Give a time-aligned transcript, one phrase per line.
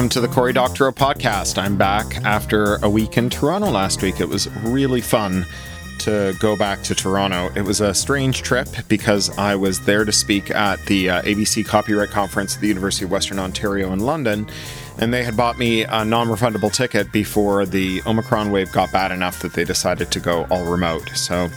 [0.00, 1.62] welcome to the Cory Doctorow podcast.
[1.62, 4.18] I'm back after a week in Toronto last week.
[4.18, 5.44] It was really fun
[5.98, 7.50] to go back to Toronto.
[7.54, 11.66] It was a strange trip because I was there to speak at the uh, ABC
[11.66, 14.48] Copyright Conference at the University of Western Ontario in London,
[14.96, 19.12] and they had bought me a non refundable ticket before the Omicron wave got bad
[19.12, 21.10] enough that they decided to go all remote.
[21.14, 21.50] So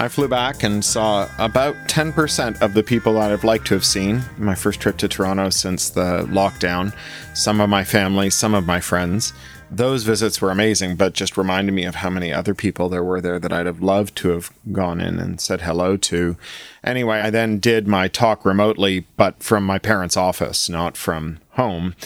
[0.00, 3.84] I flew back and saw about 10% of the people that I've liked to have
[3.84, 4.22] seen.
[4.38, 6.94] My first trip to Toronto since the lockdown.
[7.34, 9.32] Some of my family, some of my friends.
[9.72, 13.20] Those visits were amazing, but just reminded me of how many other people there were
[13.20, 16.36] there that I'd have loved to have gone in and said hello to.
[16.84, 21.94] Anyway, I then did my talk remotely, but from my parents' office, not from home.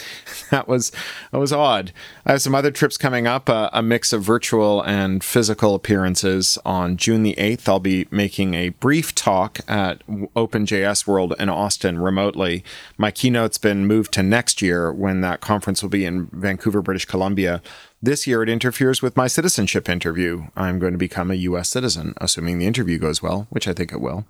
[0.51, 0.92] That was
[1.30, 1.95] that was odd.
[2.27, 6.59] I have some other trips coming up, uh, a mix of virtual and physical appearances.
[6.66, 11.99] On June the 8th, I'll be making a brief talk at OpenJS World in Austin
[11.99, 12.63] remotely.
[12.99, 17.07] My keynote's been moved to next year when that conference will be in Vancouver, British
[17.07, 17.63] Columbia.
[18.04, 20.48] This year, it interferes with my citizenship interview.
[20.56, 21.68] I'm going to become a U.S.
[21.68, 24.24] citizen, assuming the interview goes well, which I think it will.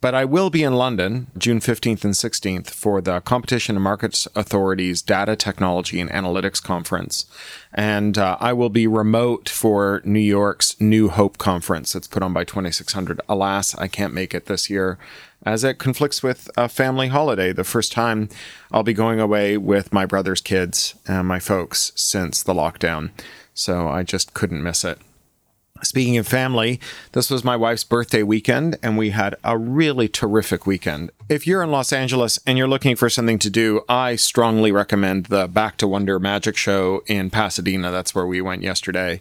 [0.00, 4.26] But I will be in London June 15th and 16th for the Competition and Markets
[4.34, 7.26] Authority's Data Technology and Analytics Conference.
[7.72, 12.32] And uh, I will be remote for New York's New Hope Conference that's put on
[12.32, 13.20] by 2600.
[13.28, 14.98] Alas, I can't make it this year
[15.44, 17.52] as it conflicts with a family holiday.
[17.52, 18.28] The first time
[18.72, 23.10] I'll be going away with my brother's kids and my folks since the lockdown.
[23.54, 24.98] So I just couldn't miss it.
[25.82, 26.80] Speaking of family,
[27.12, 31.10] this was my wife's birthday weekend, and we had a really terrific weekend.
[31.28, 35.26] If you're in Los Angeles and you're looking for something to do, I strongly recommend
[35.26, 37.90] the Back to Wonder Magic Show in Pasadena.
[37.90, 39.20] That's where we went yesterday.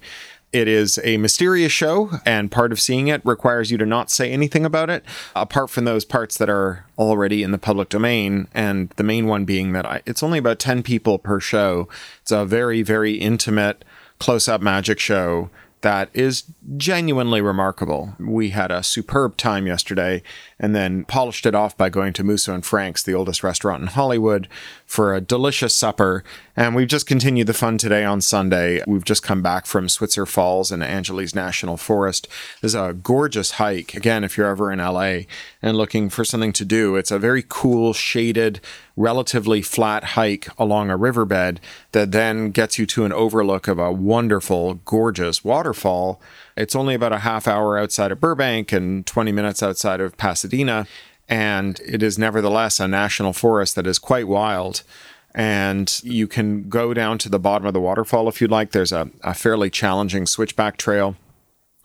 [0.53, 4.31] It is a mysterious show, and part of seeing it requires you to not say
[4.31, 5.03] anything about it,
[5.35, 8.47] apart from those parts that are already in the public domain.
[8.53, 11.89] And the main one being that I, it's only about 10 people per show.
[12.21, 13.83] It's a very, very intimate
[14.19, 15.49] close up magic show
[15.83, 16.45] that is
[16.77, 18.15] genuinely remarkable.
[18.17, 20.23] We had a superb time yesterday
[20.57, 23.87] and then polished it off by going to Musso and Frank's, the oldest restaurant in
[23.87, 24.47] Hollywood,
[24.85, 26.23] for a delicious supper.
[26.55, 28.81] And we've just continued the fun today on Sunday.
[28.87, 32.29] We've just come back from Switzer Falls and Angeles National Forest.
[32.61, 33.93] There's a gorgeous hike.
[33.93, 35.23] Again, if you're ever in LA
[35.61, 38.61] and looking for something to do, it's a very cool, shaded,
[38.95, 41.59] relatively flat hike along a riverbed
[41.91, 45.72] that then gets you to an overlook of a wonderful, gorgeous waterfall.
[46.55, 50.87] It's only about a half hour outside of Burbank and 20 minutes outside of Pasadena.
[51.29, 54.83] And it is nevertheless a national forest that is quite wild.
[55.33, 58.71] And you can go down to the bottom of the waterfall if you'd like.
[58.71, 61.15] There's a, a fairly challenging switchback trail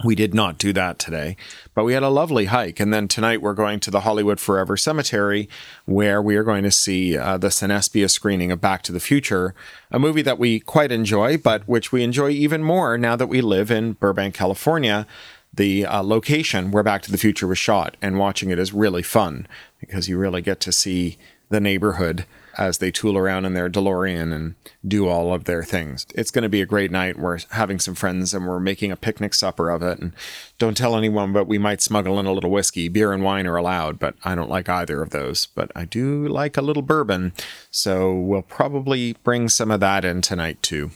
[0.05, 1.37] we did not do that today,
[1.75, 2.79] but we had a lovely hike.
[2.79, 5.49] And then tonight we're going to the Hollywood Forever Cemetery,
[5.87, 9.57] where we are going to see uh, the Cinespia screening of Back to the Future,
[9.91, 13.41] a movie that we quite enjoy, but which we enjoy even more now that we
[13.41, 15.05] live in Burbank, California.
[15.53, 19.03] The uh, location where Back to the Future was shot, and watching it is really
[19.03, 19.49] fun
[19.81, 22.25] because you really get to see the neighborhood
[22.59, 26.07] as they tool around in their DeLorean and do all of their things.
[26.15, 27.19] It's going to be a great night.
[27.19, 29.99] We're having some friends and we're making a picnic supper of it.
[30.01, 30.13] And
[30.59, 32.89] don't tell anyone, but we might smuggle in a little whiskey.
[32.89, 35.47] Beer and wine are allowed, but I don't like either of those.
[35.47, 37.33] But I do like a little bourbon.
[37.71, 40.91] So we'll probably bring some of that in tonight too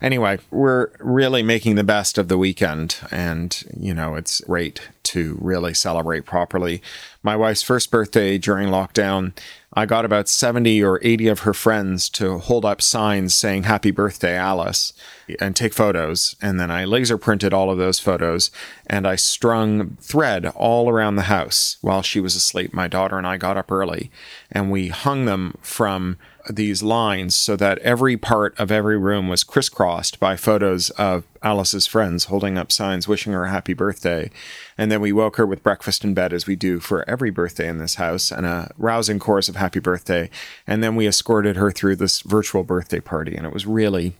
[0.00, 2.96] anyway, we're really making the best of the weekend.
[3.10, 6.82] And, you know, it's great to really celebrate properly.
[7.22, 9.32] My wife's first birthday during lockdown,
[9.72, 13.90] I got about 70 or 80 of her friends to hold up signs saying happy
[13.90, 14.92] birthday, Alice,
[15.40, 16.34] and take photos.
[16.42, 18.50] And then I laser printed all of those photos
[18.86, 22.74] and I strung thread all around the house while she was asleep.
[22.74, 24.10] My daughter and I got up early
[24.50, 29.44] and we hung them from these lines so that every part of every room was
[29.44, 34.30] crisscrossed by photos of Alice's friends holding up signs wishing her a happy birthday.
[34.76, 37.68] And then we woke her with breakfast in bed, as we do for every birthday
[37.68, 40.30] in this house, and a rousing chorus of happy birthday.
[40.66, 43.36] And then we escorted her through this virtual birthday party.
[43.36, 44.14] And it was really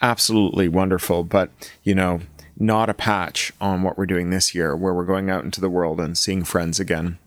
[0.00, 1.24] absolutely wonderful.
[1.24, 1.50] But,
[1.82, 2.20] you know,
[2.56, 5.70] not a patch on what we're doing this year, where we're going out into the
[5.70, 7.18] world and seeing friends again.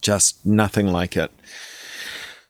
[0.00, 1.32] Just nothing like it.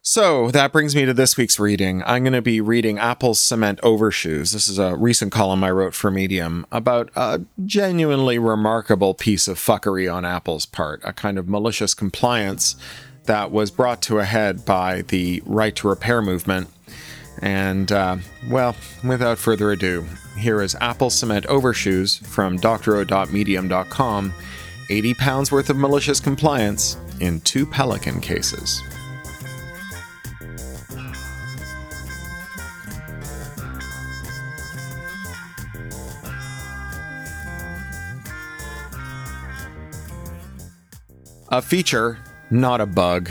[0.09, 2.01] So that brings me to this week's reading.
[2.07, 4.53] I'm going to be reading Apple's Cement Overshoes.
[4.53, 9.59] This is a recent column I wrote for Medium about a genuinely remarkable piece of
[9.59, 12.77] fuckery on Apple's part, a kind of malicious compliance
[13.25, 16.69] that was brought to a head by the right to repair movement.
[17.43, 18.19] And, uh,
[18.49, 20.07] well, without further ado,
[20.39, 24.35] here is Apple Cement Overshoes from doctorow.medium.com
[24.89, 28.81] 80 pounds worth of malicious compliance in two Pelican cases.
[41.49, 42.19] A feature,
[42.51, 43.31] not a bug.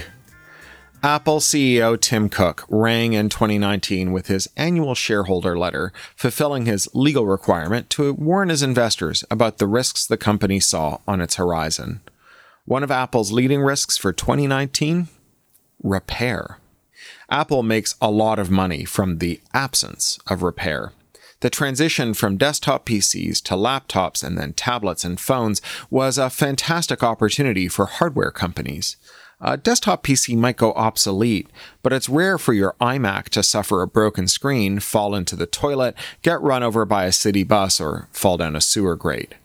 [1.03, 7.25] Apple CEO Tim Cook rang in 2019 with his annual shareholder letter, fulfilling his legal
[7.25, 11.99] requirement to warn his investors about the risks the company saw on its horizon.
[12.63, 15.09] One of Apple's leading risks for 2019
[15.83, 16.59] repair.
[17.29, 20.93] Apple makes a lot of money from the absence of repair.
[21.45, 25.61] The transition from desktop PCs to laptops and then tablets and phones
[25.91, 28.97] was a fantastic opportunity for hardware companies.
[29.39, 31.47] A desktop PC might go obsolete,
[31.83, 35.93] but it's rare for your iMac to suffer a broken screen, fall into the toilet,
[36.23, 39.35] get run over by a city bus, or fall down a sewer grate.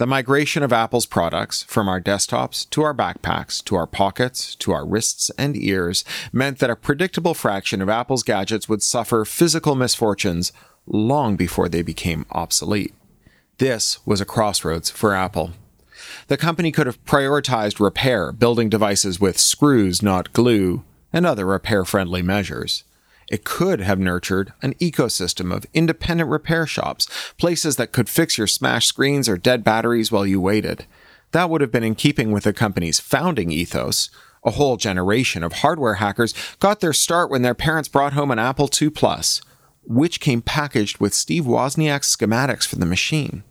[0.00, 4.72] The migration of Apple's products from our desktops to our backpacks to our pockets to
[4.72, 9.74] our wrists and ears meant that a predictable fraction of Apple's gadgets would suffer physical
[9.74, 10.52] misfortunes
[10.90, 12.94] long before they became obsolete.
[13.58, 15.52] This was a crossroads for Apple.
[16.28, 20.82] The company could have prioritized repair, building devices with screws, not glue,
[21.12, 22.84] and other repair friendly measures.
[23.30, 27.06] It could have nurtured an ecosystem of independent repair shops,
[27.38, 30.86] places that could fix your smashed screens or dead batteries while you waited.
[31.30, 34.10] That would have been in keeping with the company's founding ethos.
[34.42, 38.38] A whole generation of hardware hackers got their start when their parents brought home an
[38.40, 39.42] Apple II Plus,
[39.84, 43.42] which came packaged with Steve Wozniak's schematics for the machine.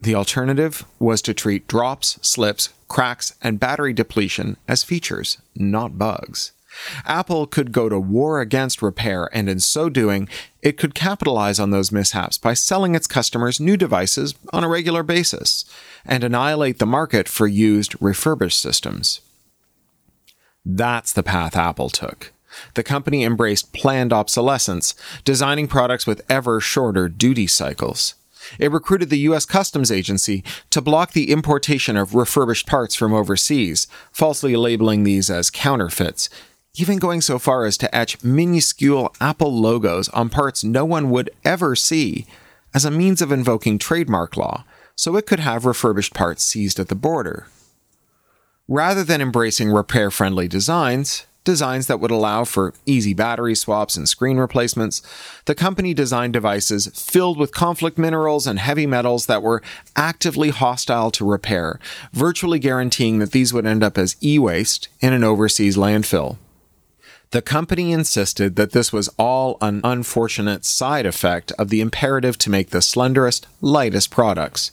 [0.00, 6.52] The alternative was to treat drops, slips, cracks, and battery depletion as features, not bugs.
[7.04, 10.28] Apple could go to war against repair, and in so doing,
[10.62, 15.02] it could capitalize on those mishaps by selling its customers new devices on a regular
[15.02, 15.64] basis
[16.04, 19.20] and annihilate the market for used refurbished systems.
[20.64, 22.32] That's the path Apple took.
[22.74, 28.14] The company embraced planned obsolescence, designing products with ever shorter duty cycles.
[28.58, 29.46] It recruited the U.S.
[29.46, 35.50] Customs Agency to block the importation of refurbished parts from overseas, falsely labeling these as
[35.50, 36.30] counterfeits,
[36.74, 41.30] even going so far as to etch minuscule Apple logos on parts no one would
[41.44, 42.26] ever see
[42.72, 44.64] as a means of invoking trademark law,
[44.94, 47.46] so it could have refurbished parts seized at the border.
[48.68, 54.08] Rather than embracing repair friendly designs, designs that would allow for easy battery swaps and
[54.08, 55.02] screen replacements,
[55.46, 59.60] the company designed devices filled with conflict minerals and heavy metals that were
[59.96, 61.80] actively hostile to repair,
[62.12, 66.38] virtually guaranteeing that these would end up as e waste in an overseas landfill.
[67.32, 72.50] The company insisted that this was all an unfortunate side effect of the imperative to
[72.50, 74.70] make the slenderest, lightest products.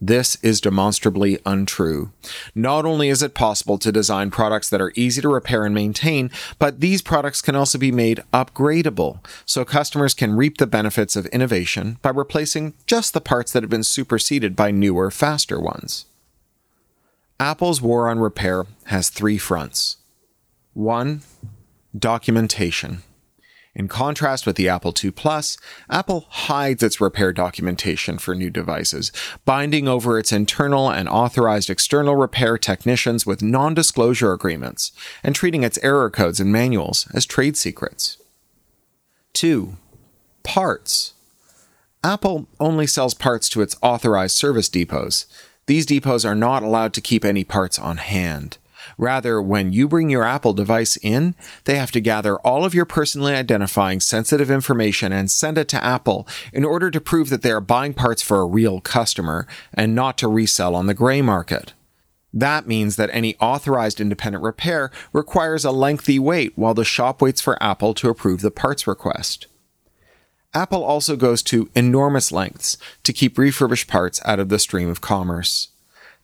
[0.00, 2.10] This is demonstrably untrue.
[2.54, 6.30] Not only is it possible to design products that are easy to repair and maintain,
[6.58, 11.26] but these products can also be made upgradable, so customers can reap the benefits of
[11.26, 16.06] innovation by replacing just the parts that have been superseded by newer, faster ones.
[17.38, 19.98] Apple's war on repair has three fronts.
[20.72, 21.20] One,
[21.98, 23.02] documentation.
[23.74, 25.56] In contrast with the Apple II Plus,
[25.88, 29.12] Apple hides its repair documentation for new devices,
[29.44, 34.90] binding over its internal and authorized external repair technicians with non disclosure agreements,
[35.22, 38.16] and treating its error codes and manuals as trade secrets.
[39.34, 39.76] 2.
[40.42, 41.14] Parts.
[42.02, 45.26] Apple only sells parts to its authorized service depots.
[45.66, 48.58] These depots are not allowed to keep any parts on hand.
[49.00, 52.84] Rather, when you bring your Apple device in, they have to gather all of your
[52.84, 57.50] personally identifying sensitive information and send it to Apple in order to prove that they
[57.50, 61.72] are buying parts for a real customer and not to resell on the gray market.
[62.30, 67.40] That means that any authorized independent repair requires a lengthy wait while the shop waits
[67.40, 69.46] for Apple to approve the parts request.
[70.52, 75.00] Apple also goes to enormous lengths to keep refurbished parts out of the stream of
[75.00, 75.68] commerce.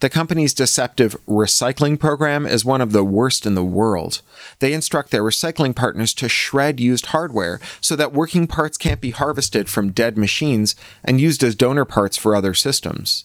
[0.01, 4.21] The company's deceptive recycling program is one of the worst in the world.
[4.59, 9.13] They instruct their recycling partners to shred used hardware so that working parts can't be
[9.13, 13.25] harvested from dead machines and used as donor parts for other systems.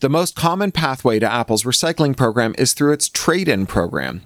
[0.00, 4.22] The most common pathway to Apple's recycling program is through its trade in program.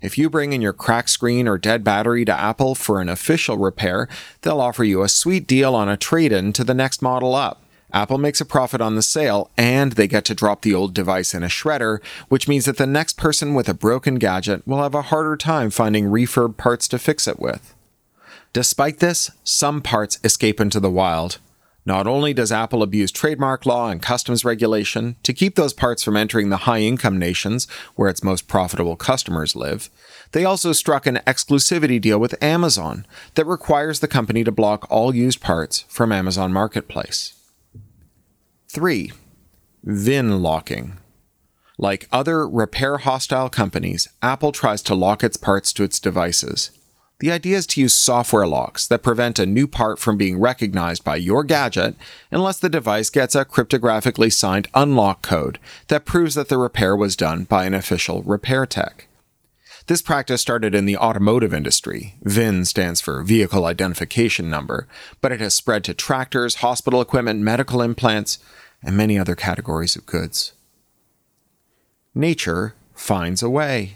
[0.00, 3.56] If you bring in your cracked screen or dead battery to Apple for an official
[3.58, 4.08] repair,
[4.42, 7.61] they'll offer you a sweet deal on a trade in to the next model up.
[7.92, 11.34] Apple makes a profit on the sale, and they get to drop the old device
[11.34, 14.94] in a shredder, which means that the next person with a broken gadget will have
[14.94, 17.74] a harder time finding refurb parts to fix it with.
[18.52, 21.38] Despite this, some parts escape into the wild.
[21.84, 26.16] Not only does Apple abuse trademark law and customs regulation to keep those parts from
[26.16, 29.90] entering the high income nations where its most profitable customers live,
[30.30, 35.14] they also struck an exclusivity deal with Amazon that requires the company to block all
[35.14, 37.34] used parts from Amazon Marketplace.
[38.72, 39.12] 3.
[39.84, 40.94] VIN locking.
[41.76, 46.70] Like other repair hostile companies, Apple tries to lock its parts to its devices.
[47.20, 51.04] The idea is to use software locks that prevent a new part from being recognized
[51.04, 51.96] by your gadget
[52.30, 57.14] unless the device gets a cryptographically signed unlock code that proves that the repair was
[57.14, 59.06] done by an official repair tech.
[59.86, 62.14] This practice started in the automotive industry.
[62.22, 64.86] VIN stands for Vehicle Identification Number,
[65.20, 68.38] but it has spread to tractors, hospital equipment, medical implants,
[68.82, 70.52] and many other categories of goods.
[72.14, 73.94] Nature finds a way.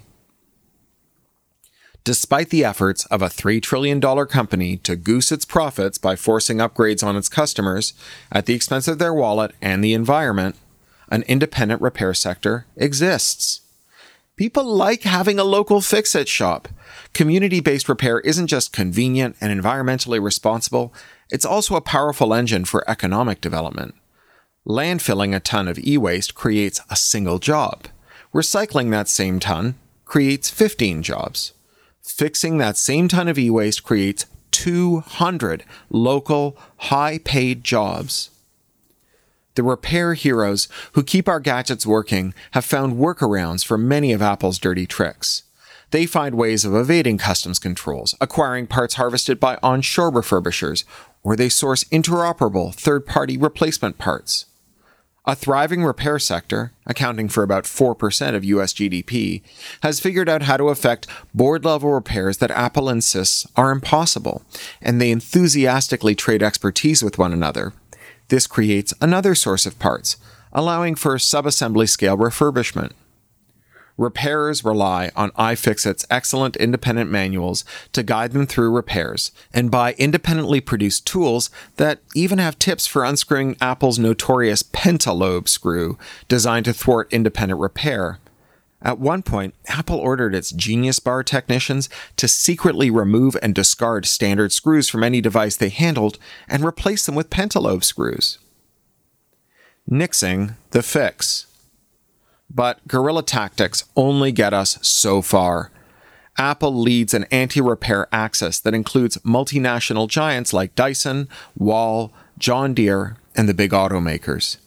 [2.03, 7.05] Despite the efforts of a $3 trillion company to goose its profits by forcing upgrades
[7.05, 7.95] on its customers
[8.31, 10.57] at the expense of their wallet and the environment,
[11.11, 13.63] an independent repair sector exists.
[14.37, 16.69] People like having a local fix it shop.
[17.15, 20.93] Community based repair isn't just convenient and environmentally responsible,
[21.31, 23.95] it's also a powerful engine for economic development.
[24.67, 27.87] Landfilling a ton of e waste creates a single job.
[28.35, 29.75] Recycling that same ton
[30.05, 31.53] creates 15 jobs
[32.07, 38.31] fixing that same ton of e waste creates 200 local, high paid jobs.
[39.57, 44.59] The repair heroes who keep our gadgets working have found workarounds for many of Apple's
[44.59, 45.45] dirty tricks.
[45.93, 50.85] They find ways of evading customs controls, acquiring parts harvested by onshore refurbishers,
[51.23, 54.45] or they source interoperable third party replacement parts.
[55.25, 59.43] A thriving repair sector, accounting for about 4% of US GDP,
[59.83, 64.43] has figured out how to effect board level repairs that Apple insists are impossible,
[64.83, 67.73] and they enthusiastically trade expertise with one another.
[68.29, 70.17] This creates another source of parts,
[70.53, 72.93] allowing for subassembly scale refurbishment.
[73.99, 80.61] Repairers rely on iFixit's excellent independent manuals to guide them through repairs and buy independently
[80.61, 85.97] produced tools that even have tips for unscrewing Apple's notorious pentalobe screw
[86.29, 88.19] designed to thwart independent repair.
[88.87, 94.53] At one point, Apple ordered its Genius Bar technicians to secretly remove and discard standard
[94.53, 98.39] screws from any device they handled and replace them with pentalobe screws.
[99.91, 101.47] Nixing the fix.
[102.49, 105.73] But guerrilla tactics only get us so far.
[106.39, 113.17] Apple leads an anti repair axis that includes multinational giants like Dyson, Wahl, John Deere,
[113.35, 114.59] and the big automakers.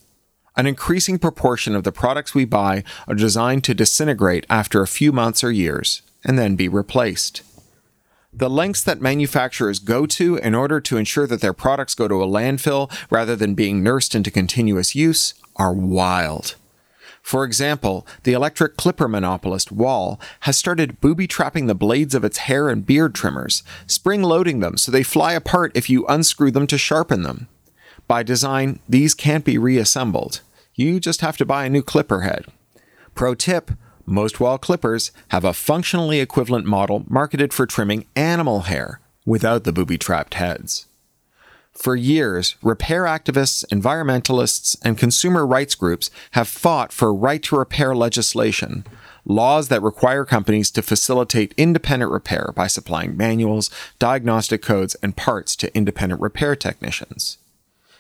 [0.59, 5.13] An increasing proportion of the products we buy are designed to disintegrate after a few
[5.13, 7.43] months or years and then be replaced.
[8.33, 12.21] The lengths that manufacturers go to in order to ensure that their products go to
[12.21, 16.55] a landfill rather than being nursed into continuous use are wild.
[17.21, 22.39] For example, the electric clipper monopolist Wahl has started booby trapping the blades of its
[22.39, 26.67] hair and beard trimmers, spring loading them so they fly apart if you unscrew them
[26.67, 27.47] to sharpen them.
[28.09, 30.41] By design, these can't be reassembled.
[30.79, 32.45] You just have to buy a new clipper head.
[33.13, 33.71] Pro tip
[34.05, 39.73] most Wahl clippers have a functionally equivalent model marketed for trimming animal hair without the
[39.73, 40.85] booby trapped heads.
[41.73, 47.93] For years, repair activists, environmentalists, and consumer rights groups have fought for right to repair
[47.93, 48.85] legislation,
[49.25, 53.69] laws that require companies to facilitate independent repair by supplying manuals,
[53.99, 57.37] diagnostic codes, and parts to independent repair technicians.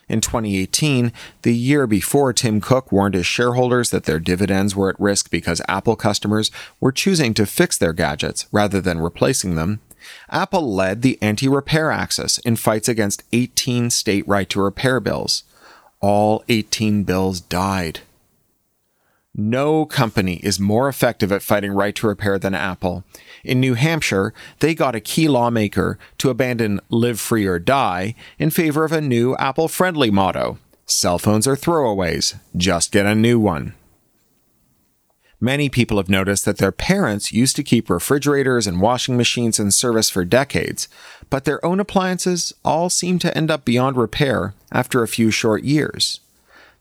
[0.09, 1.13] In 2018,
[1.43, 5.61] the year before Tim Cook warned his shareholders that their dividends were at risk because
[5.67, 6.49] Apple customers
[6.79, 9.79] were choosing to fix their gadgets rather than replacing them,
[10.29, 15.43] Apple led the anti repair axis in fights against 18 state right to repair bills.
[16.01, 17.99] All 18 bills died.
[19.35, 23.03] No company is more effective at fighting right to repair than Apple.
[23.43, 28.49] In New Hampshire, they got a key lawmaker to abandon live free or die in
[28.49, 30.57] favor of a new Apple friendly motto
[30.91, 33.73] cell phones are throwaways, just get a new one.
[35.41, 39.71] Many people have noticed that their parents used to keep refrigerators and washing machines in
[39.71, 40.89] service for decades,
[41.29, 45.63] but their own appliances all seem to end up beyond repair after a few short
[45.63, 46.19] years.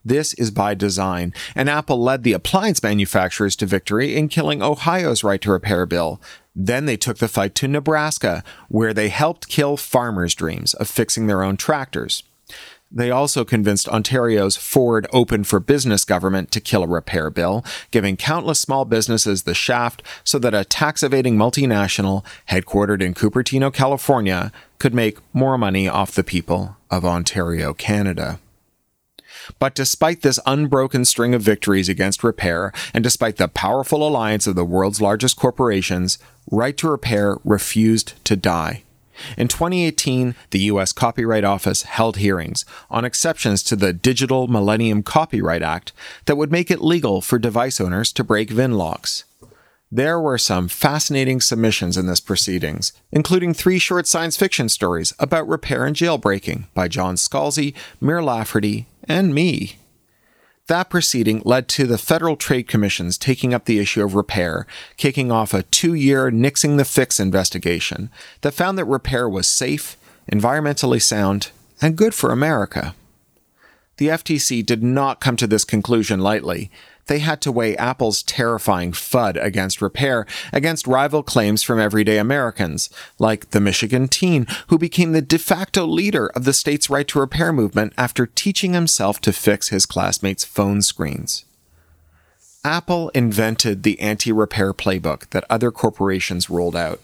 [0.05, 5.23] This is by design, and Apple led the appliance manufacturers to victory in killing Ohio's
[5.23, 6.21] right to repair bill.
[6.61, 11.29] Then they took the fight to Nebraska, where they helped kill farmers' dreams of fixing
[11.29, 12.25] their own tractors.
[12.91, 18.17] They also convinced Ontario's Ford Open for Business government to kill a repair bill, giving
[18.17, 24.51] countless small businesses the shaft so that a tax evading multinational headquartered in Cupertino, California,
[24.81, 28.41] could make more money off the people of Ontario, Canada.
[29.59, 34.57] But despite this unbroken string of victories against repair, and despite the powerful alliance of
[34.57, 36.19] the world's largest corporations,
[36.51, 38.83] Right to Repair refused to die.
[39.37, 45.63] In 2018, the US Copyright Office held hearings on exceptions to the Digital Millennium Copyright
[45.63, 45.93] Act
[46.27, 49.25] that would make it legal for device owners to break VIN locks.
[49.91, 55.49] There were some fascinating submissions in this proceedings, including three short science fiction stories about
[55.49, 59.79] repair and jailbreaking by John Scalzi, Mur Lafferty, and me.
[60.67, 64.67] That proceeding led to the Federal Trade Commission's taking up the issue of repair,
[64.99, 68.11] kicking off a two year Nixing the Fix investigation
[68.43, 69.97] that found that repair was safe,
[70.31, 72.95] environmentally sound, and good for America.
[73.97, 76.71] The FTC did not come to this conclusion lightly,
[77.09, 82.89] they had to weigh Apple's terrifying FUD against repair against rival claims from everyday Americans,
[83.19, 87.19] like the Michigan teen who became the de facto leader of the state's right to
[87.19, 91.45] repair movement after teaching himself to fix his classmates' phone screens.
[92.65, 97.01] Apple invented the anti repair playbook that other corporations rolled out.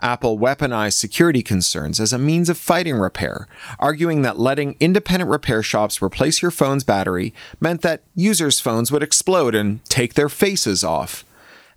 [0.00, 3.48] Apple weaponized security concerns as a means of fighting repair,
[3.78, 9.02] arguing that letting independent repair shops replace your phone's battery meant that users' phones would
[9.02, 11.24] explode and take their faces off.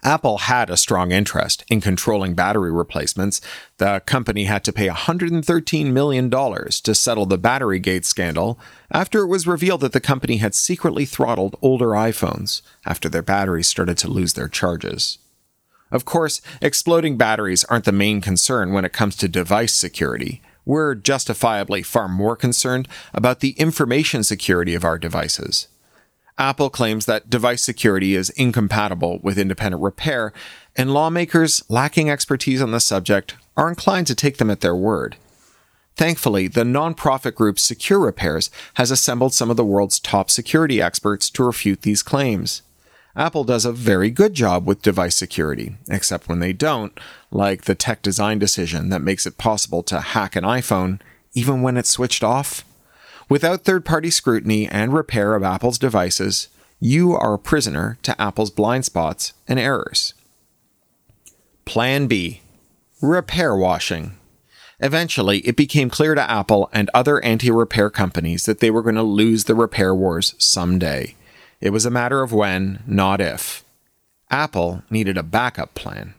[0.04, 3.42] Apple had a strong interest in controlling battery replacements.
[3.78, 8.60] The company had to pay $113 million to settle the Batterygate scandal
[8.92, 13.68] after it was revealed that the company had secretly throttled older iPhones after their batteries
[13.68, 15.18] started to lose their charges.
[15.92, 20.42] Of course, exploding batteries aren't the main concern when it comes to device security.
[20.66, 25.70] We're justifiably far more concerned about the information security of our devices.
[26.38, 30.34] Apple claims that device security is incompatible with independent repair,
[30.76, 35.16] and lawmakers lacking expertise on the subject are inclined to take them at their word.
[35.96, 41.32] Thankfully, the nonprofit group Secure Repairs has assembled some of the world's top security experts
[41.32, 42.62] to refute these claims.
[43.18, 46.98] Apple does a very good job with device security, except when they don't,
[47.32, 51.02] like the tech design decision that makes it possible to hack an iPhone
[51.34, 52.64] even when it's switched off.
[53.28, 56.48] Without third party scrutiny and repair of Apple's devices,
[56.80, 60.14] you are a prisoner to Apple's blind spots and errors.
[61.66, 62.42] Plan B
[63.02, 64.16] Repair washing.
[64.80, 68.96] Eventually, it became clear to Apple and other anti repair companies that they were going
[68.96, 71.16] to lose the repair wars someday.
[71.60, 73.64] It was a matter of when, not if.
[74.30, 76.14] Apple needed a backup plan.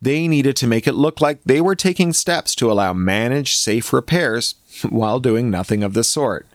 [0.00, 3.92] They needed to make it look like they were taking steps to allow managed safe
[3.92, 4.56] repairs
[4.88, 6.46] while doing nothing of the sort.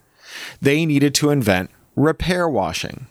[0.61, 3.07] They needed to invent repair washing.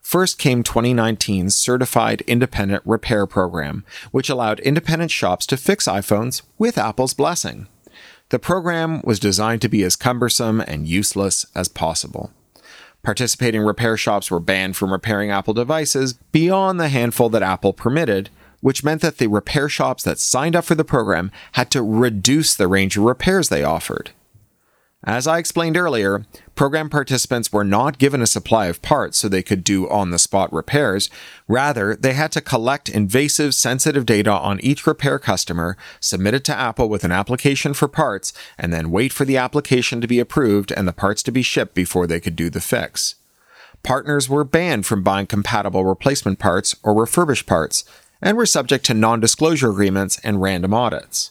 [0.00, 6.78] First came 2019's Certified Independent Repair Program, which allowed independent shops to fix iPhones with
[6.78, 7.66] Apple's blessing.
[8.30, 12.32] The program was designed to be as cumbersome and useless as possible.
[13.08, 18.28] Participating repair shops were banned from repairing Apple devices beyond the handful that Apple permitted,
[18.60, 22.54] which meant that the repair shops that signed up for the program had to reduce
[22.54, 24.10] the range of repairs they offered.
[25.04, 29.44] As I explained earlier, program participants were not given a supply of parts so they
[29.44, 31.08] could do on the spot repairs.
[31.46, 36.58] Rather, they had to collect invasive, sensitive data on each repair customer, submit it to
[36.58, 40.72] Apple with an application for parts, and then wait for the application to be approved
[40.72, 43.14] and the parts to be shipped before they could do the fix.
[43.84, 47.84] Partners were banned from buying compatible replacement parts or refurbished parts,
[48.20, 51.30] and were subject to non disclosure agreements and random audits.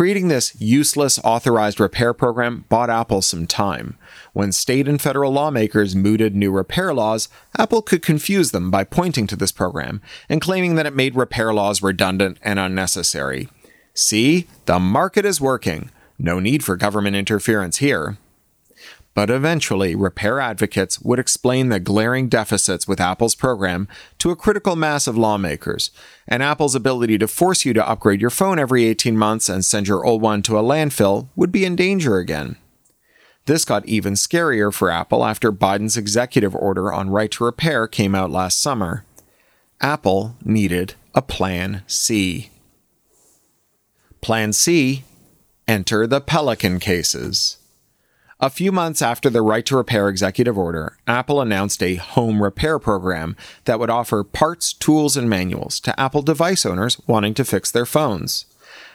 [0.00, 3.98] Creating this useless authorized repair program bought Apple some time.
[4.32, 9.26] When state and federal lawmakers mooted new repair laws, Apple could confuse them by pointing
[9.26, 13.50] to this program and claiming that it made repair laws redundant and unnecessary.
[13.92, 15.90] See, the market is working.
[16.18, 18.16] No need for government interference here.
[19.12, 24.76] But eventually, repair advocates would explain the glaring deficits with Apple's program to a critical
[24.76, 25.90] mass of lawmakers,
[26.28, 29.88] and Apple's ability to force you to upgrade your phone every 18 months and send
[29.88, 32.56] your old one to a landfill would be in danger again.
[33.46, 38.14] This got even scarier for Apple after Biden's executive order on right to repair came
[38.14, 39.04] out last summer.
[39.80, 42.50] Apple needed a Plan C.
[44.20, 45.04] Plan C
[45.66, 47.56] Enter the Pelican cases.
[48.42, 52.78] A few months after the right to repair executive order, Apple announced a home repair
[52.78, 57.70] program that would offer parts, tools, and manuals to Apple device owners wanting to fix
[57.70, 58.46] their phones.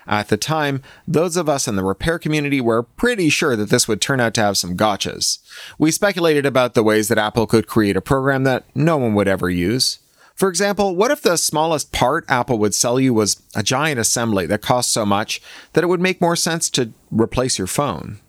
[0.07, 3.87] At the time, those of us in the repair community were pretty sure that this
[3.87, 5.37] would turn out to have some gotchas.
[5.77, 9.27] We speculated about the ways that Apple could create a program that no one would
[9.27, 9.99] ever use.
[10.33, 14.47] For example, what if the smallest part Apple would sell you was a giant assembly
[14.47, 15.39] that cost so much
[15.73, 18.19] that it would make more sense to replace your phone?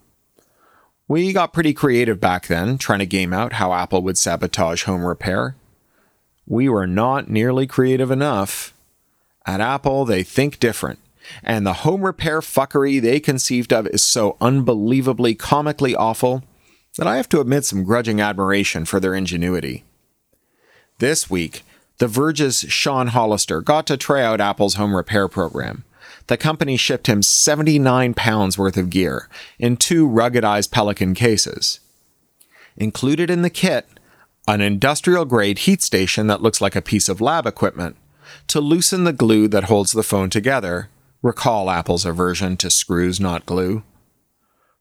[1.08, 5.04] We got pretty creative back then, trying to game out how Apple would sabotage home
[5.04, 5.54] repair.
[6.46, 8.74] We were not nearly creative enough.
[9.46, 10.98] At Apple, they think different.
[11.42, 16.42] And the home repair fuckery they conceived of is so unbelievably comically awful
[16.98, 19.84] that I have to admit some grudging admiration for their ingenuity.
[20.98, 21.62] This week,
[21.98, 25.84] The Verge's Sean Hollister got to try out Apple's home repair program.
[26.28, 31.80] The company shipped him 79 pounds worth of gear in two ruggedized Pelican cases.
[32.76, 33.86] Included in the kit,
[34.48, 37.96] an industrial grade heat station that looks like a piece of lab equipment
[38.48, 40.88] to loosen the glue that holds the phone together.
[41.22, 43.82] Recall Apple's aversion to screws, not glue.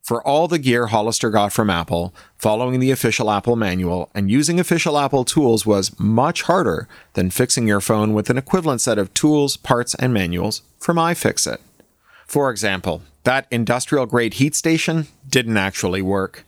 [0.05, 4.59] For all the gear Hollister got from Apple, following the official Apple manual and using
[4.59, 9.11] official Apple tools was much harder than fixing your phone with an equivalent set of
[9.15, 11.57] tools, parts, and manuals from iFixit.
[12.27, 16.45] For example, that industrial grade heat station didn't actually work.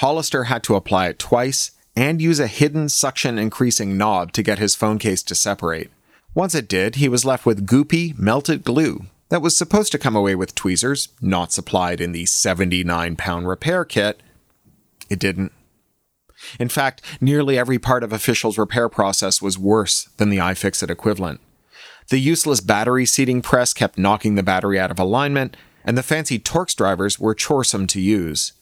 [0.00, 4.58] Hollister had to apply it twice and use a hidden suction increasing knob to get
[4.58, 5.90] his phone case to separate.
[6.34, 10.16] Once it did, he was left with goopy, melted glue that was supposed to come
[10.16, 14.22] away with tweezers, not supplied in the 79 pound repair kit.
[15.10, 15.52] It didn't.
[16.58, 21.40] In fact, nearly every part of Official's repair process was worse than the iFixit equivalent.
[22.10, 26.38] The useless battery seating press kept knocking the battery out of alignment, and the fancy
[26.38, 28.52] Torx drivers were choresome to use.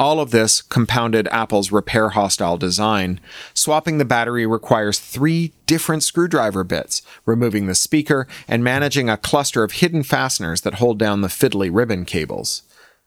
[0.00, 3.20] All of this compounded Apple's repair hostile design.
[3.52, 9.62] Swapping the battery requires three different screwdriver bits, removing the speaker, and managing a cluster
[9.62, 12.62] of hidden fasteners that hold down the fiddly ribbon cables.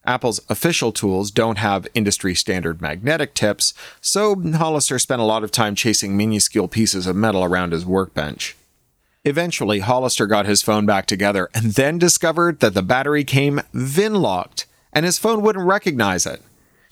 [0.05, 5.49] Apple's official tools don't have industry standard magnetic tips, so Hollister spent a lot of
[5.49, 8.55] time chasing minuscule pieces of metal around his workbench.
[9.25, 14.13] Eventually, Hollister got his phone back together and then discovered that the battery came VIN
[14.13, 16.39] locked, and his phone wouldn't recognize it.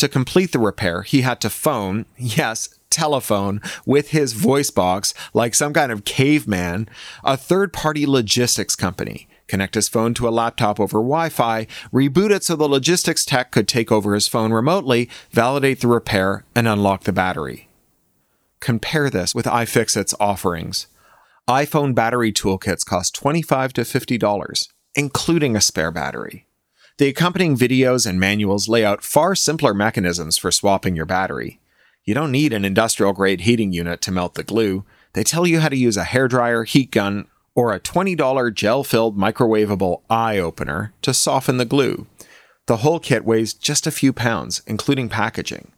[0.02, 5.54] To complete the repair, he had to phone, yes, telephone, with his voice box like
[5.54, 6.90] some kind of caveman,
[7.24, 9.28] a third party logistics company.
[9.46, 13.52] Connect his phone to a laptop over Wi Fi, reboot it so the logistics tech
[13.52, 17.70] could take over his phone remotely, validate the repair, and unlock the battery.
[18.60, 20.88] Compare this with iFixit's offerings.
[21.48, 26.48] iPhone battery toolkits cost 25 to $50, including a spare battery.
[26.97, 31.60] The accompanying videos and manuals lay out far simpler mechanisms for swapping your battery.
[32.04, 34.86] You don't need an industrial grade heating unit to melt the glue.
[35.13, 39.17] They tell you how to use a hairdryer, heat gun, or a $20 gel filled
[39.17, 42.08] microwavable eye opener to soften the glue.
[42.67, 45.71] The whole kit weighs just a few pounds, including packaging.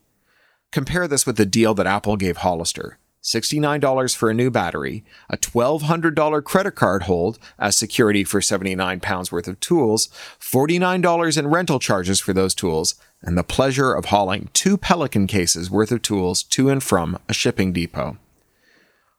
[0.71, 5.37] Compare this with the deal that Apple gave Hollister $69 for a new battery, a
[5.37, 10.09] $1,200 credit card hold as security for 79 pounds worth of tools,
[10.39, 15.71] $49 in rental charges for those tools, and the pleasure of hauling two Pelican cases
[15.71, 18.17] worth of tools to and from a shipping depot.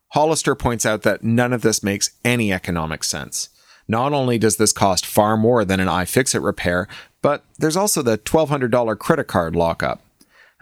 [0.09, 3.49] Hollister points out that none of this makes any economic sense.
[3.89, 6.89] Not only does this cost far more than an iFixit repair,
[7.23, 10.04] but there's also the $1,200 credit card lockup.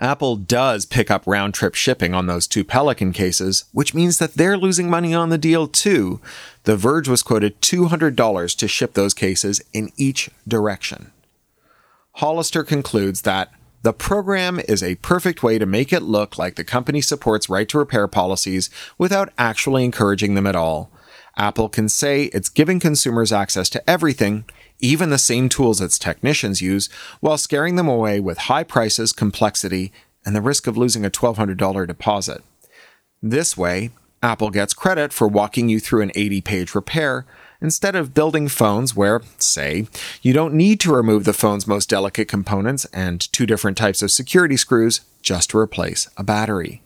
[0.03, 4.35] Apple does pick up round trip shipping on those two Pelican cases, which means that
[4.35, 6.21] they're losing money on the deal too.
[6.65, 11.13] The Verge was quoted $200 to ship those cases in each direction.
[12.17, 16.65] Hollister concludes that the program is a perfect way to make it look like the
[16.65, 20.91] company supports right to repair policies without actually encouraging them at all.
[21.37, 24.45] Apple can say it's giving consumers access to everything,
[24.83, 26.91] even the same tools its technicians use,
[27.21, 29.93] while scaring them away with high prices, complexity,
[30.27, 32.43] and the risk of losing a $1,200 deposit.
[33.23, 33.91] This way,
[34.23, 37.25] Apple gets credit for walking you through an 80 page repair
[37.61, 39.87] instead of building phones where, say,
[40.21, 44.11] you don't need to remove the phone's most delicate components and two different types of
[44.11, 46.83] security screws just to replace a battery.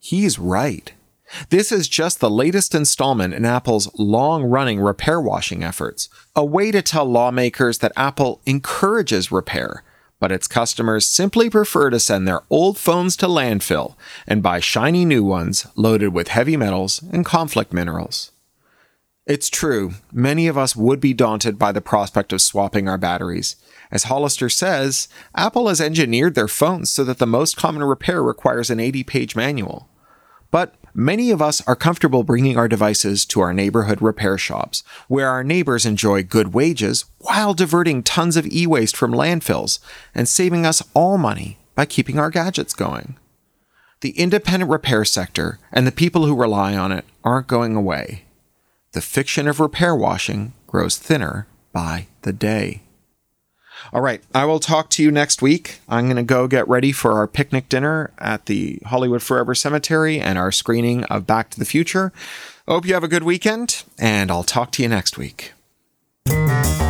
[0.00, 0.92] He's right.
[1.48, 6.70] This is just the latest installment in Apple's long running repair washing efforts, a way
[6.70, 9.82] to tell lawmakers that Apple encourages repair,
[10.20, 15.04] but its customers simply prefer to send their old phones to landfill and buy shiny
[15.04, 18.30] new ones loaded with heavy metals and conflict minerals.
[19.24, 23.54] It's true, many of us would be daunted by the prospect of swapping our batteries.
[23.92, 28.68] As Hollister says, Apple has engineered their phones so that the most common repair requires
[28.68, 29.88] an 80 page manual.
[30.52, 35.28] But Many of us are comfortable bringing our devices to our neighborhood repair shops, where
[35.30, 39.78] our neighbors enjoy good wages while diverting tons of e waste from landfills
[40.14, 43.16] and saving us all money by keeping our gadgets going.
[44.02, 48.24] The independent repair sector and the people who rely on it aren't going away.
[48.92, 52.82] The fiction of repair washing grows thinner by the day.
[53.92, 54.22] All right.
[54.34, 55.80] I will talk to you next week.
[55.88, 60.18] I'm going to go get ready for our picnic dinner at the Hollywood Forever Cemetery
[60.18, 62.12] and our screening of Back to the Future.
[62.66, 65.52] Hope you have a good weekend, and I'll talk to you next week.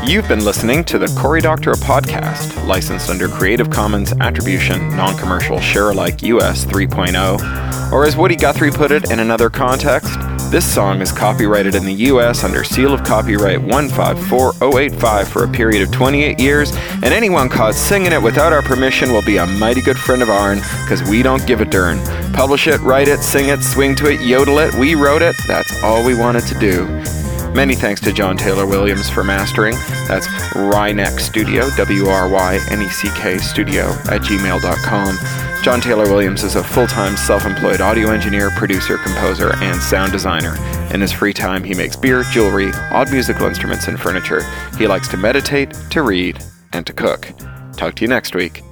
[0.05, 5.61] You've been listening to the Cory Doctorow podcast, licensed under Creative Commons Attribution, Non Commercial,
[5.61, 7.93] Share Alike US 3.0.
[7.93, 10.11] Or as Woody Guthrie put it in another context,
[10.53, 15.81] this song is copyrighted in the US under seal of copyright 154085 for a period
[15.81, 19.81] of 28 years, and anyone caught singing it without our permission will be a mighty
[19.81, 21.99] good friend of ourn, because we don't give a darn.
[22.35, 25.83] Publish it, write it, sing it, swing to it, yodel it, we wrote it, that's
[25.83, 27.22] all we wanted to do.
[27.55, 29.75] Many thanks to John Taylor Williams for mastering.
[30.09, 35.19] That's Wryneck Studio, W R Y N E C K Studio at gmail.com.
[35.63, 40.13] John Taylor Williams is a full time self employed audio engineer, producer, composer, and sound
[40.13, 40.57] designer.
[40.95, 44.43] In his free time, he makes beer, jewelry, odd musical instruments, and furniture.
[44.79, 47.29] He likes to meditate, to read, and to cook.
[47.77, 48.63] Talk to you next week.